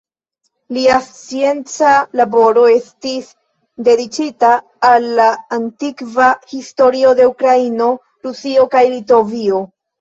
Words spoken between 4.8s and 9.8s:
al la antikva historio de Ukraino, Rusio kaj Litovio.